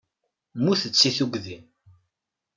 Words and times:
Mmutent 0.57 0.99
seg 1.01 1.13
tuggdi. 1.17 1.57